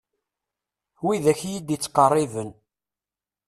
[1.05, 2.49] Wid akk iyi-d-ittqerriben.